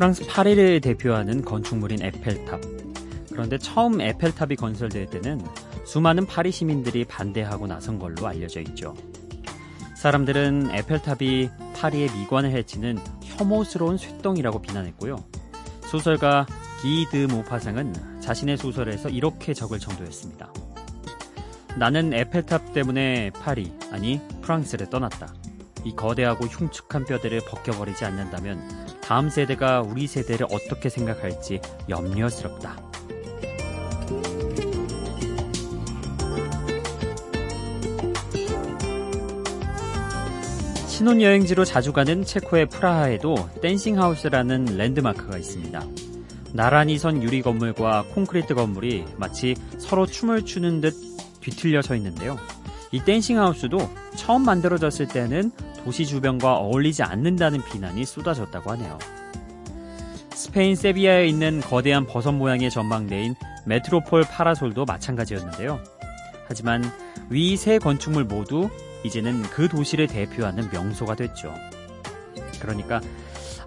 [0.00, 2.58] 프랑스 파리를 대표하는 건축물인 에펠탑.
[3.28, 5.42] 그런데 처음 에펠탑이 건설될 때는
[5.84, 8.94] 수많은 파리 시민들이 반대하고 나선 걸로 알려져 있죠.
[9.94, 15.22] 사람들은 에펠탑이 파리의 미관을 해치는 혐오스러운 쇳덩이라고 비난했고요.
[15.82, 16.46] 소설가
[16.80, 20.50] 기드 모파상은 자신의 소설에서 이렇게 적을 정도였습니다.
[21.76, 25.34] 나는 에펠탑 때문에 파리, 아니 프랑스를 떠났다.
[25.84, 32.76] 이 거대하고 흉측한 뼈대를 벗겨버리지 않는다면 다음 세대가 우리 세대를 어떻게 생각할지 염려스럽다.
[40.86, 45.84] 신혼여행지로 자주 가는 체코의 프라하에도 댄싱하우스라는 랜드마크가 있습니다.
[46.52, 50.94] 나란히 선 유리 건물과 콘크리트 건물이 마치 서로 춤을 추는 듯
[51.40, 52.38] 뒤틀려 져 있는데요.
[52.92, 53.90] 이 댄싱하우스도
[54.20, 55.50] 처음 만들어졌을 때는
[55.82, 58.98] 도시 주변과 어울리지 않는다는 비난이 쏟아졌다고 하네요.
[60.34, 65.80] 스페인 세비야에 있는 거대한 버섯 모양의 전망대인 메트로폴 파라솔도 마찬가지였는데요.
[66.46, 66.84] 하지만
[67.30, 68.68] 위 세 건축물 모두
[69.04, 71.54] 이제는 그 도시를 대표하는 명소가 됐죠.
[72.60, 73.00] 그러니까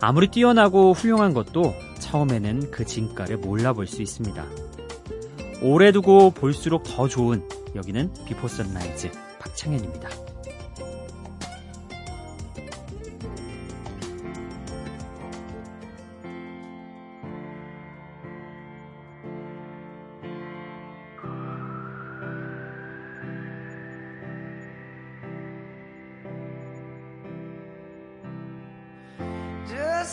[0.02, 4.46] 아무리 뛰어나고 훌륭한 것도 처음에는 그 진가를 몰라볼 수 있습니다.
[5.64, 7.42] 오래 두고 볼수록 더 좋은
[7.76, 9.10] 여기는 비포 선라이즈
[9.40, 10.33] 박창현입니다.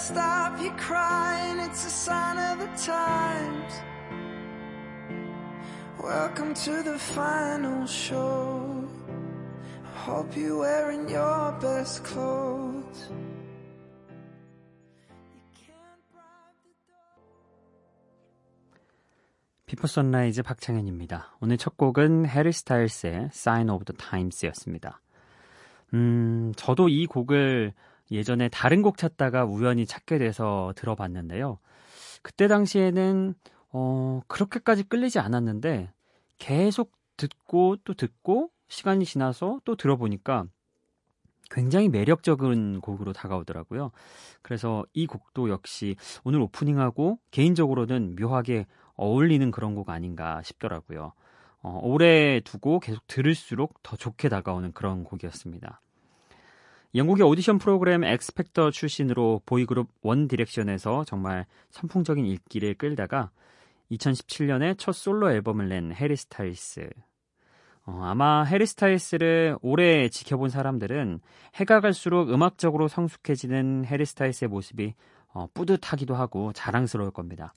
[0.00, 3.72] Stop your crying, it's a sign of the times.
[6.02, 8.88] Welcome to the final show.
[9.84, 13.10] I hope you're wearing your best clothes.
[15.60, 15.74] You
[19.66, 21.36] Before Sunrise 박창현입니다.
[21.40, 25.02] 오늘 첫 곡은 해리 스타일스의 Sign of the Times였습니다.
[25.92, 27.74] 음, 저도 이 곡을
[28.10, 31.58] 예전에 다른 곡 찾다가 우연히 찾게 돼서 들어봤는데요.
[32.22, 33.34] 그때 당시에는
[33.72, 35.92] 어, 그렇게까지 끌리지 않았는데
[36.38, 40.46] 계속 듣고 또 듣고 시간이 지나서 또 들어보니까
[41.50, 43.90] 굉장히 매력적인 곡으로 다가오더라고요.
[44.42, 51.12] 그래서 이 곡도 역시 오늘 오프닝하고 개인적으로는 묘하게 어울리는 그런 곡 아닌가 싶더라고요.
[51.62, 55.80] 어, 오래 두고 계속 들을수록 더 좋게 다가오는 그런 곡이었습니다.
[56.94, 63.30] 영국의 오디션 프로그램 X Factor 출신으로 보이그룹 One Direction에서 정말 선풍적인 인기를 끌다가
[63.92, 66.90] 2017년에 첫 솔로 앨범을 낸 해리 스타일스.
[67.86, 71.20] 어, 아마 해리 스타일스를 오래 지켜본 사람들은
[71.54, 74.94] 해가 갈수록 음악적으로 성숙해지는 해리 스타일스의 모습이
[75.32, 77.54] 어, 뿌듯하기도 하고 자랑스러울 겁니다.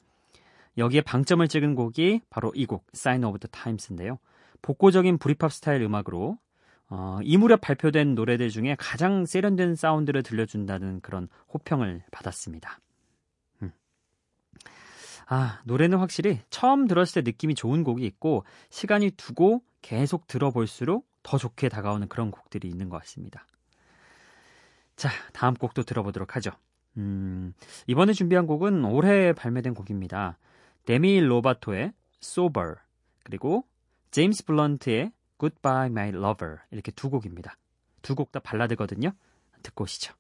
[0.78, 4.20] 여기에 방점을 찍은 곡이 바로 이 곡, Sign of the Times인데요.
[4.62, 6.38] 복고적인 브리팝 스타일 음악으로
[6.96, 12.80] 어, 이 무렵 발표된 노래들 중에 가장 세련된 사운드를 들려준다는 그런 호평을 받았습니다.
[13.64, 13.72] 음.
[15.26, 21.40] 아, 노래는 확실히 처음 들었을 때 느낌이 좋은 곡이 있고 시간이 두고 계속 들어볼수록 더
[21.40, 23.48] 좋게 다가오는 그런 곡들이 있는 것 같습니다.
[24.96, 26.52] 자, 다음 곡도 들어보도록 하죠.
[26.98, 27.56] 음,
[27.88, 30.38] 이번에 준비한 곡은 올해 발매된 곡입니다.
[30.86, 32.76] 데미 로바토의 Sober
[33.24, 33.66] 그리고
[34.12, 37.58] 제임스 블런트의 Goodbye My Lover 이렇게 두 곡입니다.
[38.02, 39.12] 두 곡 다 발라드거든요.
[39.64, 40.14] 듣고 오시죠.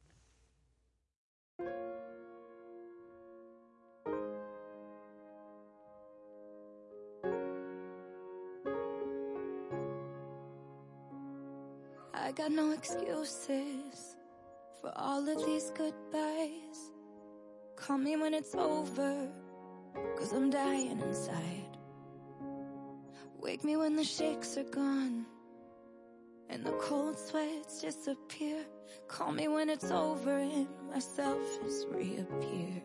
[12.13, 14.15] I got no excuses
[14.81, 16.91] for all of these goodbyes.
[17.75, 19.29] Call me when it's over,
[20.17, 21.62] cause I'm dying inside.
[23.53, 25.27] Wake me when the shakes are gone
[26.49, 28.65] and the cold sweats disappear.
[29.07, 32.81] Call me when it's over and myself has reappeared.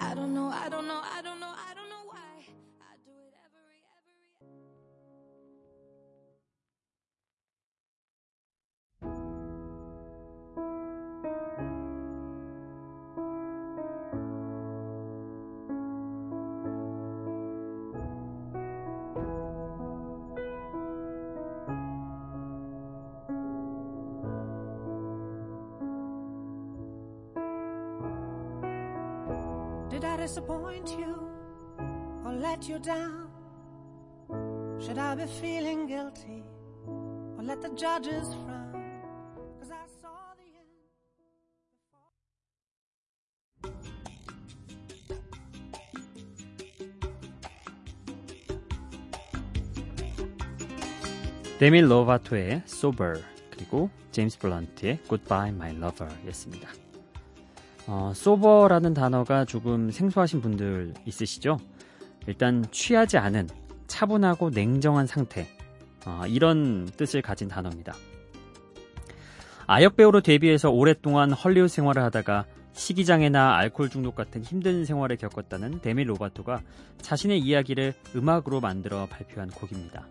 [0.00, 1.65] I don't know, I don't know, I don't know, I
[29.96, 31.26] Did I disappoint you
[32.22, 33.30] or let you down?
[34.78, 36.44] Should I be feeling guilty
[36.86, 38.74] or let the judges frown?
[39.58, 40.76] Cause I saw the end.
[51.58, 56.85] 데밀 로바토의 Sober 그리고 제임스 블런트의 Goodbye My Lover였습니다.
[57.86, 61.58] 어, sober라는 단어가 조금 생소하신 분들 있으시죠?
[62.26, 63.48] 일단 취하지 않은
[63.86, 65.46] 차분하고 냉정한 상태
[66.04, 67.94] 어, 이런 뜻을 가진 단어입니다.
[69.68, 76.08] 아역 배우로 데뷔해서 오랫동안 헐리우드 생활을 하다가 식이장애나 알코올 중독 같은 힘든 생활을 겪었다는 데밀
[76.10, 76.60] 로바토가
[77.00, 80.06] 자신의 이야기를 음악으로 만들어 발표한 곡입니다.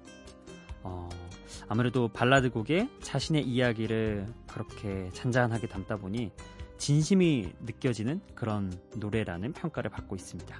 [0.84, 1.08] 어,
[1.68, 6.32] 아무래도 발라드 곡에 자신의 이야기를 그렇게 잔잔하게 담다 보니
[6.78, 10.60] 진심이 느껴지는 그런 노래라는 평가를 받고 있습니다.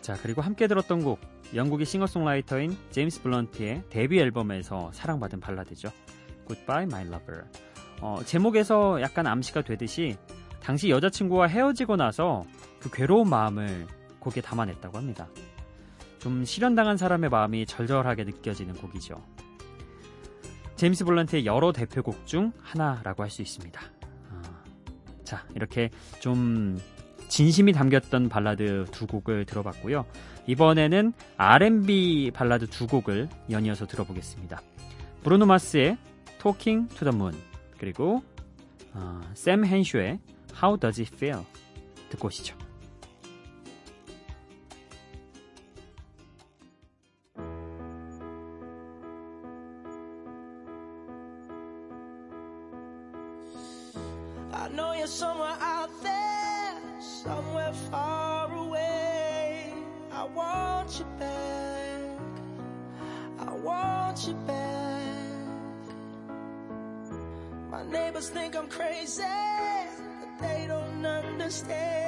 [0.00, 1.20] 자, 그리고 함께 들었던 곡,
[1.54, 5.90] 영국의 싱어송라이터인 제임스 블런트의 데뷔 앨범에서 사랑받은 발라드죠.
[6.46, 7.44] Goodbye My Lover.
[8.00, 10.16] 어, 제목에서 약간 암시가 되듯이
[10.60, 12.44] 당시 여자친구와 헤어지고 나서
[12.80, 13.86] 그 괴로운 마음을
[14.18, 15.28] 곡에 담아냈다고 합니다.
[16.18, 19.20] 좀 실현당한 사람의 마음이 절절하게 느껴지는 곡이죠.
[20.76, 23.80] 제임스 블런트의 여러 대표곡 중 하나라고 할 수 있습니다.
[25.32, 25.90] 어, 자, 이렇게
[26.20, 26.78] 좀
[27.28, 30.04] 진심이 담겼던 발라드 두 곡을 들어봤고요.
[30.46, 34.60] 이번에는 R&B 발라드 두 곡을 연이어서 들어보겠습니다.
[35.22, 35.96] 브루노 마스의
[36.42, 37.34] Talking to the Moon
[37.78, 38.22] 그리고
[38.92, 40.18] 어, 샘 헨쇼의
[40.62, 41.44] How Does It Feel
[42.10, 42.61] 듣고 오시죠.
[54.72, 59.72] Know you're somewhere out there, somewhere far away.
[60.10, 62.18] I want you back.
[63.38, 65.12] I want you back.
[67.70, 72.01] My neighbors think I'm crazy, but they don't understand.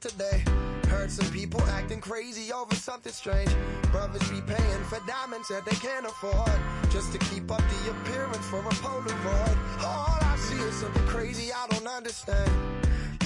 [0.00, 0.44] Today.
[0.88, 3.50] Heard some people acting crazy over something strange.
[3.90, 6.58] Brothers be paying for diamonds that they can't afford.
[6.90, 9.82] Just to keep up the appearance for a Polaroid.
[9.82, 12.50] All I see is something crazy I don't understand.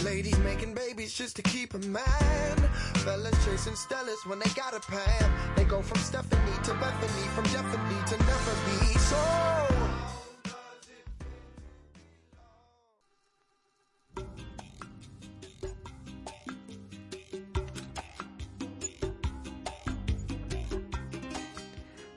[0.04, 2.56] Ladies making babies just to keep a man.
[3.04, 5.54] Fellas chasing Stellas when they got a Pam.
[5.56, 9.87] They go from Stephanie to Bethany, from definitely to never be so.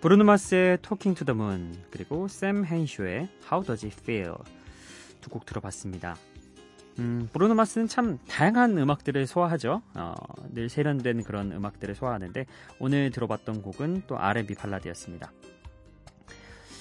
[0.01, 4.33] 브루노 마스의 Talking to the Moon 그리고 샘 헨쇼의 How Does It Feel
[5.21, 6.15] 두 곡 들어봤습니다.
[6.97, 9.83] 음, 브루노 마스는 참 다양한 음악들을 소화하죠.
[9.93, 10.13] 어,
[10.49, 12.47] 늘 세련된 그런 음악들을 소화하는데
[12.79, 15.31] 오늘 들어봤던 곡은 또 R&B 발라드였습니다.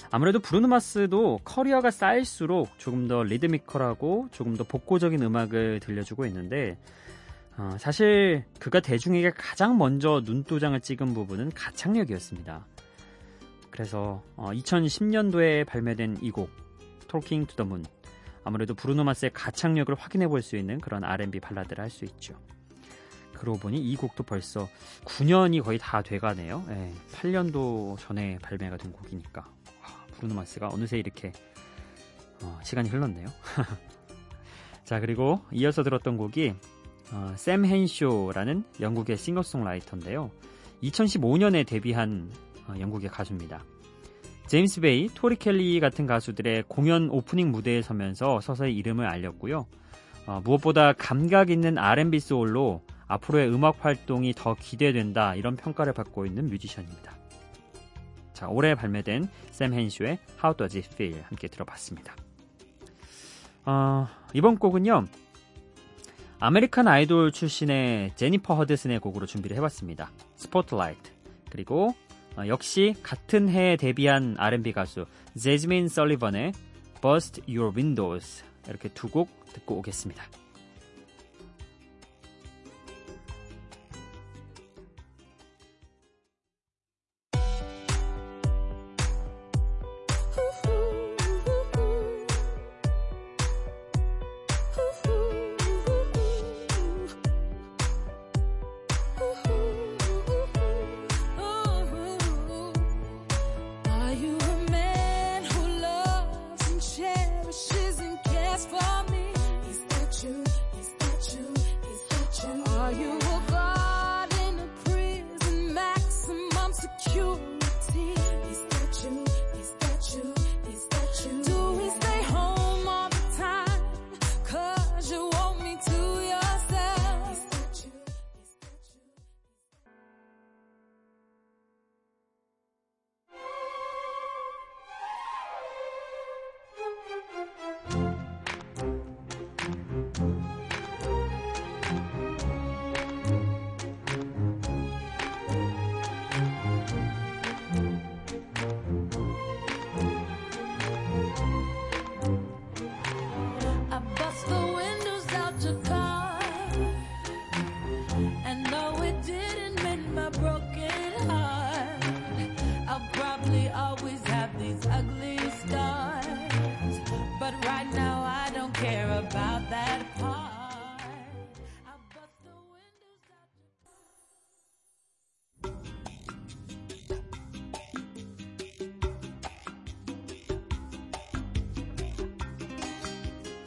[0.09, 6.77] 아무래도 브루노 마스도 커리어가 쌓일수록 조금 더 리드미컬하고 조금 더 복고적인 음악을 들려주고 있는데
[7.57, 12.65] 어, 사실 그가 대중에게 가장 먼저 눈도장을 찍은 부분은 가창력이었습니다.
[13.71, 16.49] 그래서 어, 2010년도에 발매된 이 곡
[17.09, 17.83] Talking to the Moon
[18.43, 22.35] 아무래도 브루노 마스의 가창력을 확인해 볼 수 있는 그런 R&B 발라드를 할 수 있죠.
[23.33, 24.67] 그러고 보니 이 곡도 벌써
[25.05, 26.63] 9년이 거의 다 돼가네요.
[26.69, 31.31] 예, 8년도 전에 발매가 된 곡이니까 와, 브루노 마스가 어느새 이렇게
[32.41, 33.27] 어, 시간이 흘렀네요.
[34.85, 36.53] 자 그리고 이어서 들었던 곡이
[37.13, 40.31] 어, 샘 헨쇼라는 영국의 싱어송라이터인데요.
[40.83, 43.63] 2015년에 데뷔한 어, 영국의 가수입니다.
[44.47, 49.65] 제임스 베이, 토리 켈리 같은 가수들의 공연 오프닝 무대에 서면서 서서히 이름을 알렸고요.
[50.27, 56.47] 어, 무엇보다 감각 있는 R&B 소울로 앞으로의 음악 활동이 더 기대된다 이런 평가를 받고 있는
[56.47, 57.15] 뮤지션입니다.
[58.33, 62.15] 자, 올해 발매된 샘 헨쇼의 How Does It Feel 함께 들어봤습니다.
[63.65, 65.05] 어, 이번 곡은요.
[66.39, 70.09] American Idol 출신의 제니퍼 허드슨의 곡으로 준비를 해봤습니다.
[70.35, 71.11] Spotlight
[71.51, 71.93] 그리고 어,
[72.47, 75.05] 역시 같은 해에 데뷔한 R&B 가수
[75.37, 76.53] 재즈민 설리번의
[77.01, 80.23] Bust Your Windows 이렇게 두 곡 듣고 오겠습니다.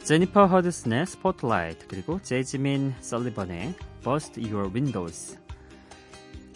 [0.05, 5.39] 제니퍼 허드슨의 Spotlight 그리고 재즈민 설리번의 Bust Your Windows.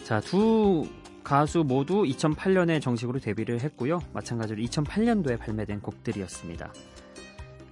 [0.04, 0.88] 자, 두
[1.24, 3.98] 가수 모두 2008년에 정식으로 데뷔를 했고요.
[4.12, 6.72] 마찬가지로 2008년도에 발매된 곡들이었습니다.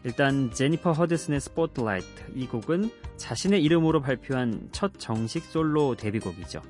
[0.02, 6.60] 일단 제니퍼 허드슨의 Spotlight 이 곡은 자신의 이름으로 발표한 첫 정식 솔로 데뷔곡이죠.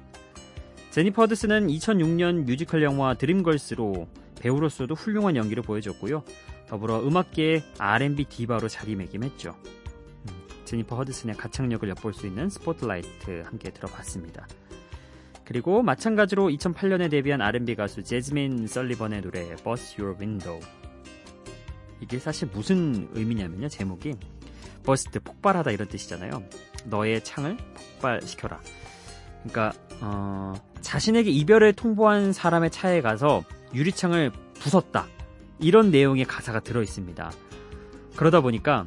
[0.90, 4.06] 제니퍼 허드슨은 2006년 뮤지컬 영화 Dreamgirls로
[4.38, 6.22] 배우로서도 훌륭한 연기를 보여줬고요.
[6.68, 9.56] 더불어 음악계의 R&B 디바로 자리매김했죠.
[9.64, 14.46] 음, 제니퍼 허드슨의 가창력을 엿볼 수 있는 Spotlight 함께 들어봤습니다.
[15.48, 20.60] 그리고 마찬가지로 2008년에 데뷔한 R&B 가수 재즈민 설리번의 노래 Bust Your Window
[22.02, 24.14] 이게 사실 무슨 의미냐면요 제목이
[24.84, 26.42] Bust 폭발하다 이런 뜻이잖아요
[26.84, 28.60] 너의 창을 폭발시켜라
[29.42, 29.72] 그러니까
[30.02, 35.06] 어, 자신에게 이별을 통보한 사람의 차에 가서 유리창을 부쉈다
[35.60, 37.30] 이런 내용의 가사가 들어 있습니다
[38.16, 38.86] 그러다 보니까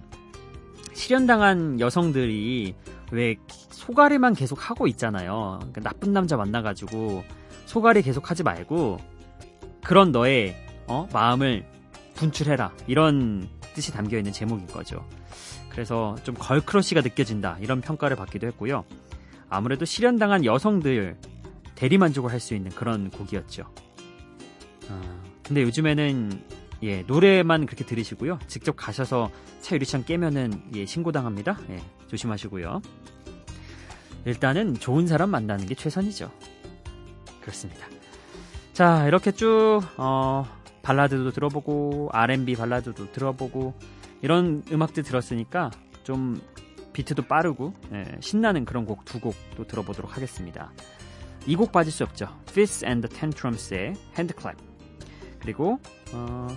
[0.94, 2.75] 실현당한 여성들이
[3.12, 3.36] 왜
[3.72, 5.58] 소가리만 계속 하고 있잖아요.
[5.60, 7.24] 그러니까 나쁜 남자 만나가지고
[7.66, 9.00] 소가리 계속 하지 말고
[9.84, 10.56] 그런 너의
[10.88, 11.08] 어?
[11.13, 11.66] 마음을
[12.16, 15.08] 분출해라 이런 뜻이 담겨 있는 제목인 거죠.
[15.70, 18.84] 그래서 좀 걸크러쉬가 느껴진다 이런 평가를 받기도 했고요.
[19.50, 21.18] 아무래도 실현당한 여성들
[21.75, 23.63] 대리만족을 할 수 있는 그런 곡이었죠.
[24.90, 28.39] 어, 근데 요즘에는 예, 노래만 그렇게 들으시고요.
[28.47, 29.29] 직접 가셔서
[29.61, 31.57] 차 유리창 깨면은 예, 신고당합니다.
[31.69, 32.81] 예, 조심하시고요.
[34.25, 36.31] 일단은 좋은 사람 만나는 게 최선이죠.
[37.41, 37.88] 그렇습니다.
[38.73, 40.45] 자, 이렇게 쭉 어,
[40.83, 43.73] 발라드도 들어보고 R&B 발라드도 들어보고
[44.21, 45.71] 이런 음악들 들었으니까
[46.03, 46.39] 좀
[46.93, 50.71] 비트도 빠르고 예, 신나는 그런 곡 두 곡도 들어보도록 하겠습니다.
[51.47, 52.27] 이 곡 빠질 수 없죠.
[52.50, 54.57] Fits and the Tantrums의 Handclap
[55.41, 55.79] 그리고
[56.13, 56.48] 어,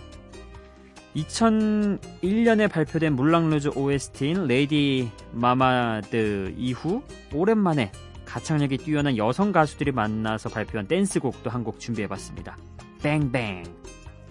[1.16, 7.92] 2001년에 발표된 물랑루즈 OST인 레이디 마마드 이후 오랜만에
[8.24, 12.56] 가창력이 뛰어난 여성 가수들이 만나서 발표한 댄스곡도 한 곡 준비해봤습니다.
[13.02, 13.62] 뱅뱅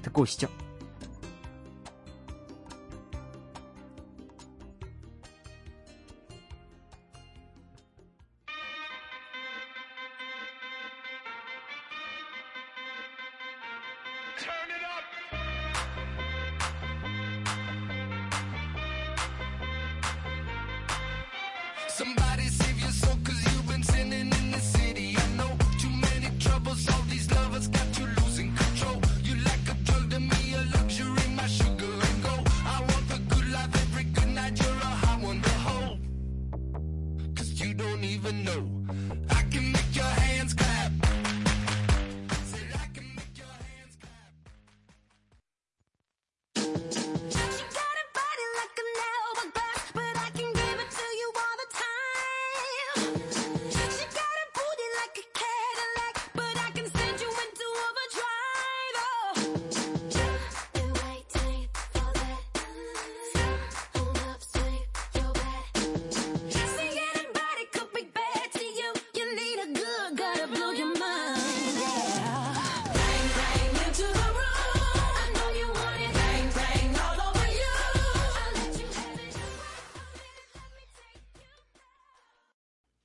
[0.01, 0.48] 듣고 오시죠.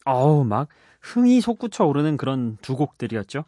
[0.09, 0.69] 어우, 막
[1.03, 3.45] 흥이 솟구쳐 오르는 그런 두 곡들이었죠.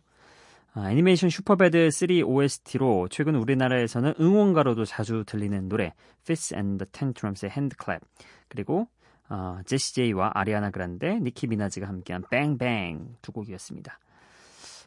[0.75, 7.51] 아, 애니메이션 슈퍼배드 3 OST로 최근 우리나라에서는 응원가로도 자주 들리는 노래 Fitz and the Tantrums의
[7.51, 8.07] Handclap
[8.49, 8.89] 그리고
[9.31, 13.99] 어, 제시 제이와 아리아나 그란데, 니키 미나즈가 함께한 Bang Bang 두 곡이었습니다.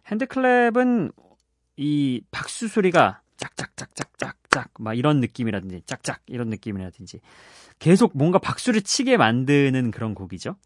[0.08, 1.13] Handclap은
[1.77, 7.22] 이 박수 소리가 짝짝짝짝짝짝 막 이런 느낌이라든지 짝짝 이런 느낌이라든지
[7.80, 10.58] 계속 뭔가 박수를 치게 만드는 그런 곡이죠.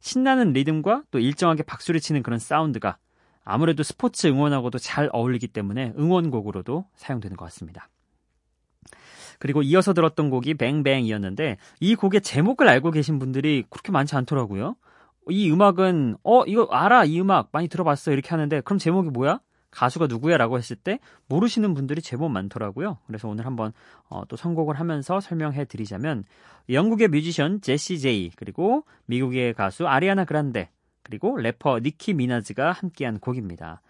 [0.00, 2.98] 신나는 리듬과 또 일정하게 박수를 치는 그런 사운드가
[3.44, 7.88] 아무래도 스포츠 응원하고도 잘 어울리기 때문에 응원곡으로도 사용되는 것 같습니다.
[9.38, 14.76] 그리고 이어서 들었던 곡이 뱅뱅이었는데 이 곡의 제목을 알고 계신 분들이 그렇게 많지 않더라고요.
[15.28, 19.40] 이 음악은 어 이거 알아 이 음악 많이 들어봤어 이렇게 하는데 그럼 제목이 뭐야?
[19.76, 22.98] 가수가 누구야라고 했을 때 모르시는 분들이 제법 많더라고요.
[23.06, 23.72] 그래서 오늘 한번
[24.08, 26.24] 어, 또 선곡을 하면서 설명해 드리자면
[26.70, 30.70] 영국의 뮤지션 제시 제이 그리고 미국의 가수 아리아나 그란데
[31.02, 33.82] 그리고 래퍼 니키 미나즈가 함께한 곡입니다.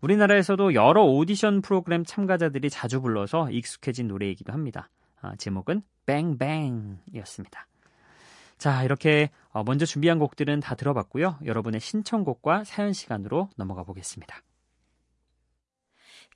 [0.00, 4.90] 우리나라에서도 여러 오디션 프로그램 참가자들이 자주 불러서 익숙해진 노래이기도 합니다.
[5.20, 7.66] 아, 제목은 뱅뱅이었습니다.
[8.58, 11.38] 자, 이렇게 어, 먼저 준비한 곡들은 다 들어봤고요.
[11.44, 14.42] 여러분의 신청곡과 사연 시간으로 넘어가 보겠습니다.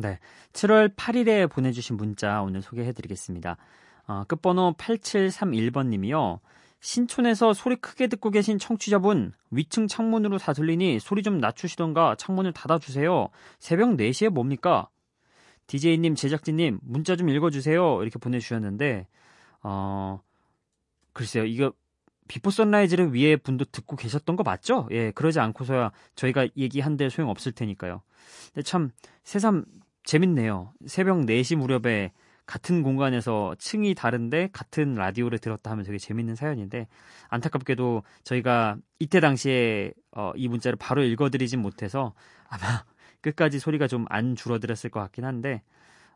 [0.00, 0.20] 네.
[0.52, 3.56] 7월 8일에 보내주신 문자 오늘 소개해드리겠습니다.
[4.06, 6.38] 어, 끝번호 8731번 님이요.
[6.78, 13.28] 신촌에서 소리 크게 듣고 계신 청취자분, 위층 창문으로 다 들리니 소리 좀 낮추시던가 창문을 닫아주세요.
[13.58, 14.88] 새벽 4시에 뭡니까?
[15.66, 18.00] DJ님, 제작진님, 문자 좀 읽어주세요.
[18.00, 19.08] 이렇게 보내주셨는데,
[19.64, 20.20] 어,
[21.12, 21.72] 글쎄요, 이거,
[22.28, 24.86] Before Sunrise를 위에 분도 듣고 계셨던 거 맞죠?
[24.92, 28.02] 예, 그러지 않고서야 저희가 얘기한들 소용없을 테니까요.
[28.54, 28.90] 근데 참,
[29.24, 29.64] 새삼
[30.08, 30.72] 재밌네요.
[30.86, 32.12] 새벽 4시 무렵에
[32.46, 36.88] 같은 공간에서 층이 다른데 같은 라디오를 들었다 하면 되게 재밌는 사연인데
[37.28, 42.14] 안타깝게도 저희가 이때 당시에 어, 이 문자를 바로 읽어드리진 못해서
[42.48, 42.84] 아마
[43.20, 45.62] 끝까지 소리가 좀 안 줄어들었을 것 같긴 한데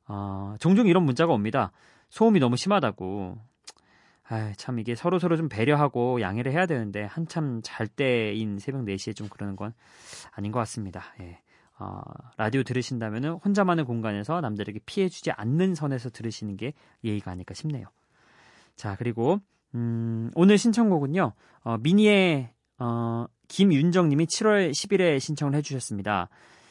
[0.08, 1.70] 어, 종종 이런 문자가 옵니다.
[2.08, 3.36] 소음이 너무 심하다고.
[4.30, 9.14] 아, 참 이게 서로 서로 좀 배려하고 양해를 해야 되는데 한참 잘 때인 새벽 4시에
[9.14, 9.74] 좀 그러는 건
[10.30, 11.12] 아닌 것 같습니다.
[11.20, 11.41] 예.
[11.82, 12.00] 어,
[12.36, 17.86] 라디오 들으신다면 혼자만의 공간에서 남들에게 피해 주지 않는 선에서 들으시는 게 예의가 아닐까 싶네요.
[18.76, 19.40] 자, 그리고
[19.74, 21.32] 음, 오늘 신청곡은요.
[21.64, 26.28] 어, 미니의 어, 김윤정 님이 7월 10일에 신청을 해 주셨습니다.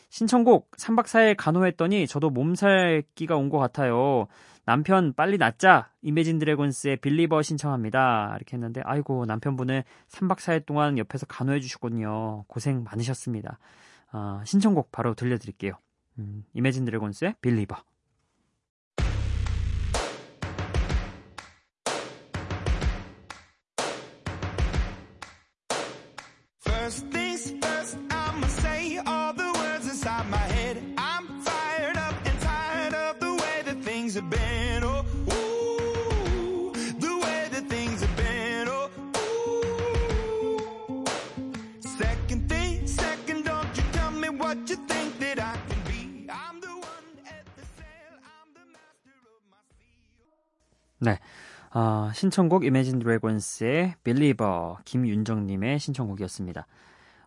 [0.10, 4.28] 신청곡 3박 4일 간호했더니 저도 몸살기가 온 것 같아요.
[4.66, 8.34] 남편 빨리 낫자 이매진 드래곤스의 빌리버 신청합니다.
[8.38, 12.46] 이렇게 했는데 아이고 남편분을 3박 4일 동안 옆에서 간호해 주셨군요.
[12.48, 13.58] 고생 많으셨습니다.
[14.14, 15.74] 어, 신청곡 바로 들려드릴게요.
[16.20, 17.76] 음, 이매진 드래곤스의 빌리버.
[26.64, 27.12] First
[51.74, 56.68] 어, 신청곡 이매진 드래곤스의 Believer 김윤정님의 신청곡이었습니다.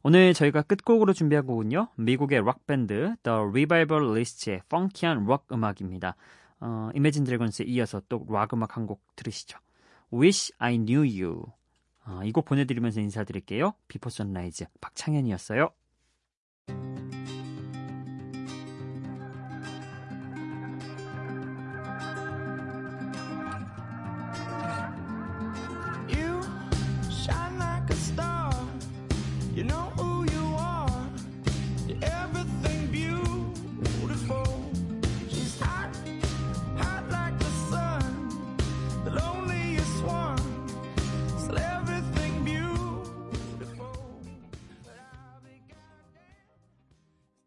[0.03, 1.89] 오늘 저희가 끝곡으로 준비한 곡은요.
[1.97, 6.15] 미국의 록밴드 The Revivalists의 펑키한 록 음악입니다.
[6.61, 9.59] 어, 이매진 드래곤스에 이어서 또 록 음악 한 곡 들으시죠.
[10.13, 11.43] Wish I Knew You
[12.07, 13.73] 어, 이곡 보내드리면서 인사드릴게요.
[13.89, 15.71] Before Sunrise 박창현이었어요.